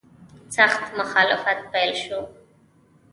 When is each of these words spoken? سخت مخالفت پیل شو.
سخت 0.55 0.81
مخالفت 0.99 1.59
پیل 1.71 1.93
شو. 2.03 2.19